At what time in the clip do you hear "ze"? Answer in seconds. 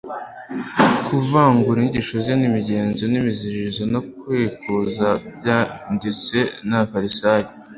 2.25-2.33